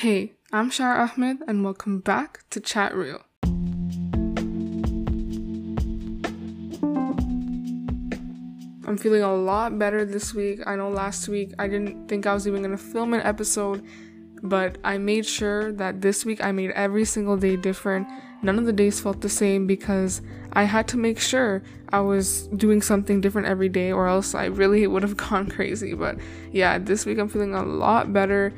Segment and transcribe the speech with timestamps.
[0.00, 3.22] Hey, I'm Shaira Ahmed, and welcome back to Chat Real.
[8.84, 10.60] I'm feeling a lot better this week.
[10.66, 13.82] I know last week I didn't think I was even gonna film an episode,
[14.42, 18.06] but I made sure that this week I made every single day different.
[18.42, 20.20] None of the days felt the same because
[20.52, 24.44] I had to make sure I was doing something different every day, or else I
[24.44, 25.94] really would have gone crazy.
[25.94, 26.18] But
[26.52, 28.52] yeah, this week I'm feeling a lot better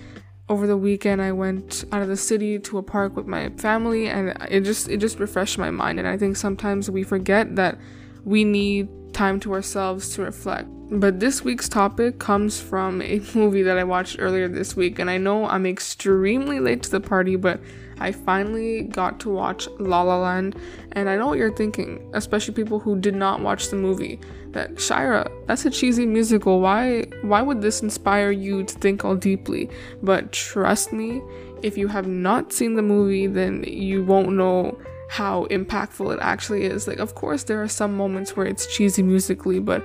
[0.49, 4.09] over the weekend i went out of the city to a park with my family
[4.09, 5.99] and it just it just refreshed my mind.
[5.99, 7.79] And i think sometimes we forget that
[8.25, 10.69] we need time to ourselves to reflect.
[10.91, 15.11] But this week's topic comes from a movie that i watched earlier this week and
[15.11, 17.61] i know i'm extremely late to the party but
[18.01, 20.57] I finally got to watch La La Land,
[20.93, 24.21] and I know what you're thinking, especially people who did not watch the movie.
[24.53, 26.61] That Shaira, that's a cheesy musical.
[26.61, 29.69] Why why would this inspire you to think all deeply?
[30.03, 31.23] But trust me,
[31.63, 36.65] if you have not seen the movie, then you won't know how impactful it actually
[36.65, 36.87] is.
[36.87, 39.85] Like, of course, there are some moments where it's cheesy musically, but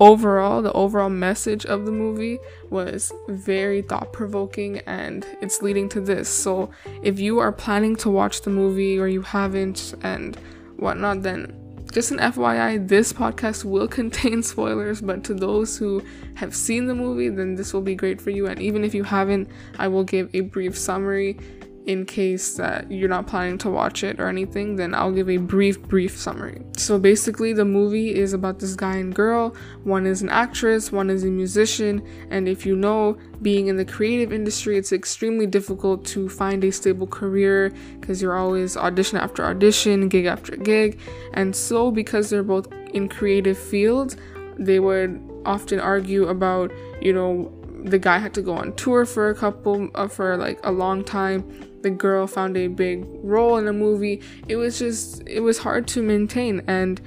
[0.00, 2.38] overall, the overall message of the movie
[2.70, 6.28] was very thought provoking and it's leading to this.
[6.28, 6.70] So,
[7.02, 10.36] if you are planning to watch the movie or you haven't and
[10.76, 16.02] whatnot, then just an FYI, this podcast will contain spoilers, but to those who
[16.34, 18.46] have seen the movie, then this will be great for you.
[18.46, 21.38] And even if you haven't, I will give a brief summary
[21.86, 25.36] in case that you're not planning to watch it or anything, then I'll give a
[25.36, 26.60] brief, brief summary.
[26.76, 29.54] So basically, the movie is about this guy and girl.
[29.84, 33.84] One is an actress, one is a musician, and if you know, being in the
[33.84, 39.44] creative industry, it's extremely difficult to find a stable career because you're always audition after
[39.44, 40.98] audition, gig after gig.
[41.34, 44.16] And so, because they're both in creative fields,
[44.58, 47.52] they would often argue about, you know,
[47.84, 51.04] the guy had to go on tour for a couple uh, for like a long
[51.04, 51.44] time
[51.86, 55.86] the girl found a big role in the movie it was just it was hard
[55.86, 56.54] to maintain.
[56.66, 57.00] And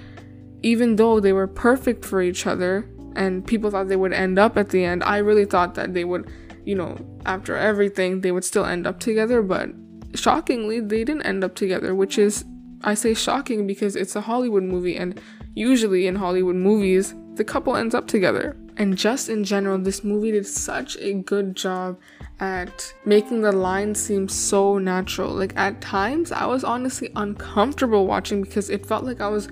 [0.63, 4.55] even though they were perfect for each other and people thought they would end up
[4.55, 6.31] at the end i really thought that they would
[6.63, 6.91] you know
[7.25, 9.41] after everything they would still end up together.
[9.41, 9.67] But
[10.15, 12.45] shockingly they didn't end up together which is
[12.91, 15.21] i say shocking because it's a hollywood movie and
[15.55, 18.55] usually in hollywood movies the couple ends up together.
[18.75, 21.97] And just in general, this movie did such a good job
[22.39, 25.33] at making the lines seem so natural.
[25.33, 29.49] Like at times, I was honestly uncomfortable watching because it felt like I was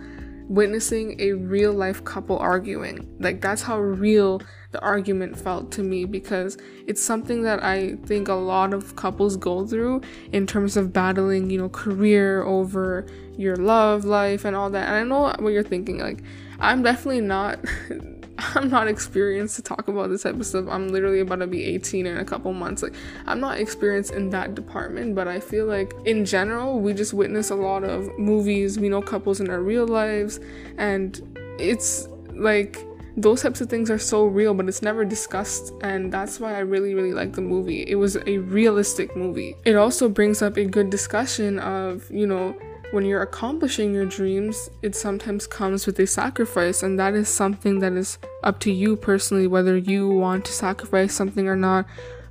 [0.48, 3.16] witnessing a real life couple arguing.
[3.20, 8.28] Like that's how real the argument felt to me because it's something that I think
[8.28, 13.06] a lot of couples go through in terms of battling, you know, career over
[13.38, 14.88] your love life and all that.
[14.88, 16.24] And I know what you're thinking like
[16.60, 17.60] I'm definitely not
[18.56, 20.66] I'm not experienced to talk about this type of stuff.
[20.70, 22.84] I'm literally about to be 18 in a couple months.
[22.84, 22.94] Like,
[23.26, 27.50] I'm not experienced in that department, but I feel like in general, we just witness
[27.50, 28.80] a lot of movies.
[28.80, 30.40] We know couples in our real lives,
[30.78, 31.22] and
[31.60, 32.84] it's like
[33.16, 36.60] those types of things are so real, but it's never discussed, and that's why I
[36.60, 37.84] really, really like the movie.
[37.88, 39.56] It was a realistic movie.
[39.66, 42.56] It also brings up a good discussion of, you know,
[42.92, 47.80] when you're accomplishing your dreams, it sometimes comes with a sacrifice, and that is something
[47.80, 51.86] that is up to you personally whether you want to sacrifice something or not,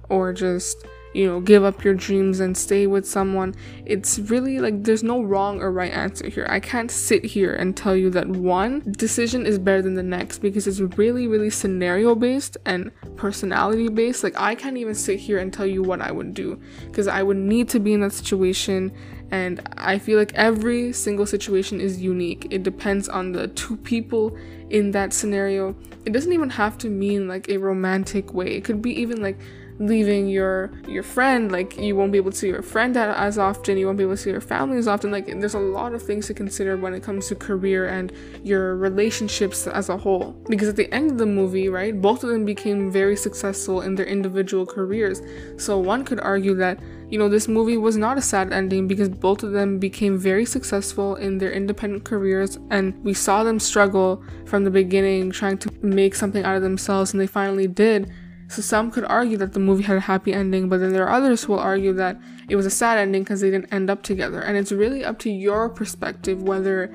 [0.08, 0.86] or just
[1.16, 3.54] you know, give up your dreams and stay with someone.
[3.86, 6.46] It's really like there's no wrong or right answer here.
[6.50, 10.38] I can't sit here and tell you that one decision is better than the next
[10.38, 14.22] because it's really, really scenario based and personality based.
[14.24, 17.22] Like, I can't even sit here and tell you what I would do because I
[17.22, 18.92] would need to be in that situation.
[19.30, 22.46] And I feel like every single situation is unique.
[22.50, 24.36] It depends on the two people
[24.70, 25.74] in that scenario.
[26.04, 29.38] It doesn't even have to mean like a romantic way, it could be even like
[29.78, 33.76] leaving your your friend like you won't be able to see your friend as often
[33.76, 36.02] you won't be able to see your family as often like there's a lot of
[36.02, 40.32] things to consider when it comes to career and your relationships as a whole.
[40.48, 43.94] Because at the end of the movie right both of them became very successful in
[43.94, 45.20] their individual careers.
[45.58, 46.78] So one could argue that
[47.08, 50.44] you know this movie was not a sad ending because both of them became very
[50.44, 55.70] successful in their independent careers and we saw them struggle from the beginning trying to
[55.82, 58.12] make something out of themselves and they finally did
[58.48, 61.14] so some could argue that the movie had a happy ending, but then there are
[61.14, 64.02] others who will argue that it was a sad ending because they didn't end up
[64.02, 64.40] together.
[64.40, 66.92] And it's really up to your perspective whether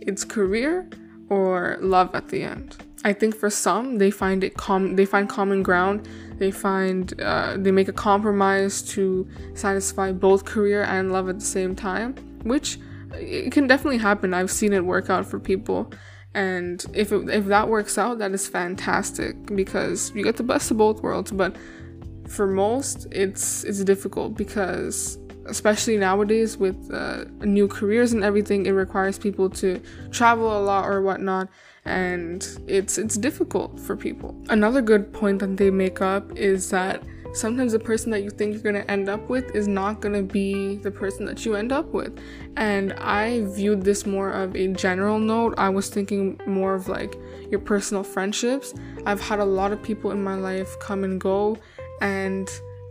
[0.00, 0.88] it's career
[1.28, 2.76] or love at the end.
[3.04, 6.08] I think for some they find it com they find common ground.
[6.38, 11.44] They find uh, they make a compromise to satisfy both career and love at the
[11.44, 12.14] same time,
[12.44, 12.78] which
[13.12, 14.32] it can definitely happen.
[14.32, 15.92] I've seen it work out for people
[16.34, 20.70] and if it, if that works out that is fantastic because you get the best
[20.70, 21.30] of both worlds.
[21.30, 21.56] But
[22.28, 28.70] for most it's it's difficult because especially nowadays with uh, new careers and everything it
[28.70, 31.48] requires people to travel a lot or whatnot.
[31.84, 34.34] And it's it's difficult for people.
[34.48, 37.02] Another good point that they make up is that
[37.34, 40.14] sometimes the person that you think you're going to end up with is not going
[40.14, 42.18] to be the person that you end up with.
[42.56, 45.54] And I viewed this more of a general note.
[45.58, 47.16] I was thinking more of like
[47.50, 48.72] your personal friendships.
[49.04, 51.58] I've had a lot of people in my life come and go,
[52.00, 52.48] and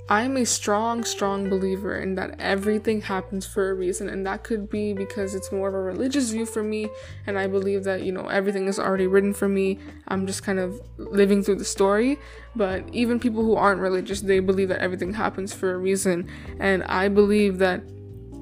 [0.09, 4.69] I'm a strong, strong believer in that everything happens for a reason, and that could
[4.69, 6.89] be because it's more of a religious view for me,
[7.25, 9.79] and I believe that you know everything is already written for me.
[10.09, 12.19] I'm just kind of living through the story.
[12.53, 16.29] But even people who aren't religious, they believe that everything happens for a reason,
[16.59, 17.81] and I believe that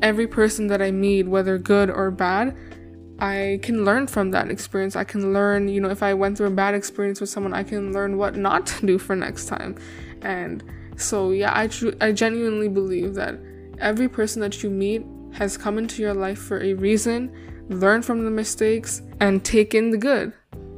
[0.02, 2.58] every person that I meet, whether good or bad,
[3.20, 4.96] I can learn from that experience.
[4.96, 7.62] I can learn, you know, if I went through a bad experience with someone, I
[7.62, 9.78] can learn what not to do for next time,
[10.24, 10.64] and
[11.02, 13.36] so yeah, I tr- I genuinely believe that
[13.80, 15.04] every person that you meet
[15.34, 17.32] has come into your life for a reason.
[17.70, 20.34] Learn from the mistakes and take in the good.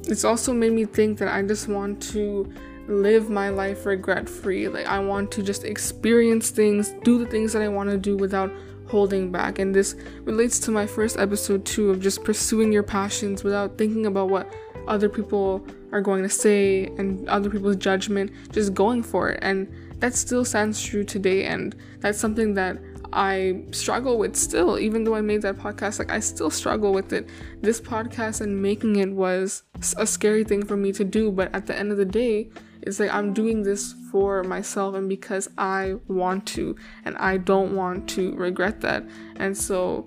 [0.05, 2.51] It's also made me think that I just want to
[2.87, 4.67] live my life regret free.
[4.67, 8.17] Like I want to just experience things, do the things that I want to do
[8.17, 8.51] without
[8.87, 9.59] holding back.
[9.59, 14.05] And this relates to my first episode too of just pursuing your passions without thinking
[14.05, 14.53] about what
[14.87, 19.39] other people are going to say and other people's judgment, just going for it.
[19.41, 19.71] And
[20.03, 22.77] that still stands true today and that's something that
[23.13, 24.77] I struggle with still.
[24.77, 27.29] Even though I made that podcast like I still struggle with it.
[27.61, 29.63] This podcast and making it was
[29.95, 32.49] a scary thing for me to do but at the end of the day
[32.81, 36.75] it's like I'm doing this for myself and because I want to
[37.05, 39.05] and I don't want to regret that.
[39.37, 40.03] And so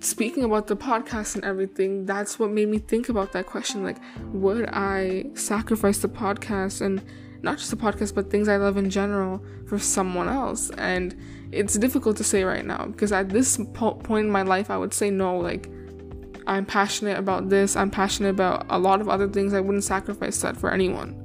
[0.00, 3.84] speaking about the podcast and everything, that's what made me think about that question.
[3.84, 3.98] Like,
[4.32, 6.80] would I sacrifice the podcast?
[6.80, 7.02] And
[7.44, 10.70] not just a podcast, but things I love in general for someone else.
[10.70, 11.14] And
[11.52, 14.76] it's difficult to say right now because at this po- point in my life, I
[14.76, 15.38] would say no.
[15.38, 15.70] Like,
[16.46, 19.54] I'm passionate about this, I'm passionate about a lot of other things.
[19.54, 21.20] I wouldn't sacrifice that for anyone.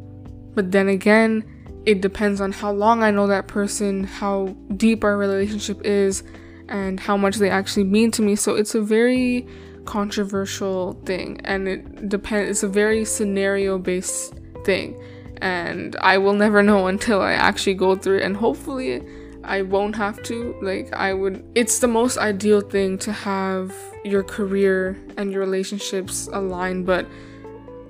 [0.54, 1.44] But then again,
[1.86, 6.24] it depends on how long I know that person, how deep our relationship is,
[6.68, 8.36] and how much they actually mean to me.
[8.36, 9.48] So it's a very
[9.86, 14.96] controversial thing and it depends it's a very scenario based thing
[15.42, 18.24] and I will never know until I actually go through it.
[18.24, 19.04] And hopefully
[19.44, 20.56] I won't have to.
[20.62, 26.30] Like I would it's the most ideal thing to have your career and your relationships
[26.32, 27.06] align but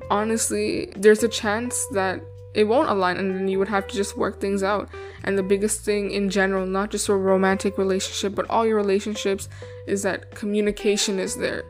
[0.09, 2.19] honestly there's a chance that
[2.55, 4.89] it won't align and then you would have to just work things out.
[5.23, 9.49] And the biggest thing in general not just a romantic relationship but all your relationships
[9.87, 11.63] is that communication is there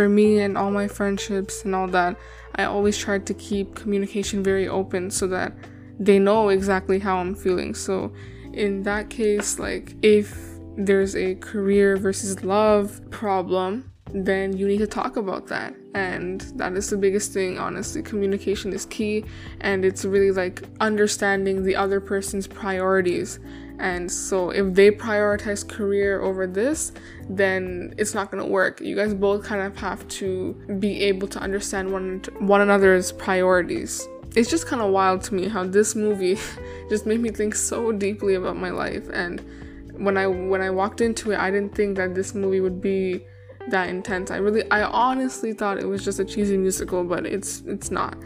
[0.00, 2.16] for me and all my friendships and all that
[2.54, 5.52] I always try to keep communication very open so that
[5.98, 7.74] they know exactly how I'm feeling.
[7.74, 8.10] So,
[8.54, 10.34] in that case, like if
[10.78, 15.74] there's a career versus love problem, then you need to talk about that.
[15.94, 18.02] And that is the biggest thing, honestly.
[18.02, 19.24] Communication is key,
[19.60, 23.40] and it's really like understanding the other person's priorities
[23.80, 26.92] and so if they prioritize career over this,
[27.30, 28.82] then it's not to work.
[28.82, 34.06] You guys both kind of have to be able to understand one one another's priorities.
[34.36, 36.38] It's just kind of wild to me how this movie
[36.90, 39.40] just made me think so deeply about my life and
[39.96, 43.24] when I when I walked into it, I didn't think that this movie would be
[43.68, 44.30] that intense.
[44.30, 48.16] I really I honestly thought it was just a cheesy musical, but it's it's not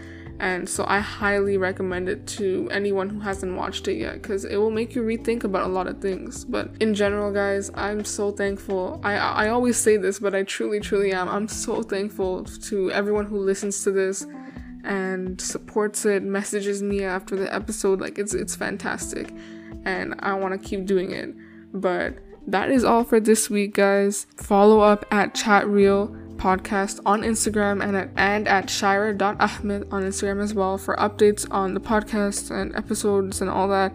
[0.41, 4.57] and so I highly recommend it to anyone who hasn't watched it yet because it
[4.57, 6.45] will make you rethink about a lot of things.
[6.45, 9.00] But in general, guys, I'm so thankful.
[9.05, 11.29] I I always say this, but I truly, truly am.
[11.29, 14.26] I'm so thankful to everyone who listens to this
[14.83, 18.00] and supports it, messages me after the episode.
[18.00, 19.33] Like it's it's fantastic,
[19.85, 21.33] and I want to keep doing it.
[21.73, 24.26] But that is all for this week, guys.
[24.36, 30.42] Follow up at Chat Real podcast on Instagram and at and at shaira.ahmed on Instagram
[30.42, 33.92] as well for updates on the podcast and episodes and all that.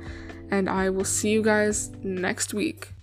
[0.51, 2.93] And I will see you guys next week.